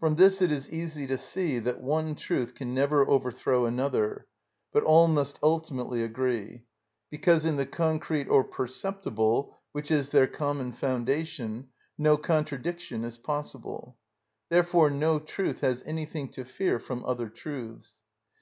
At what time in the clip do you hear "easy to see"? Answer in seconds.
0.72-1.58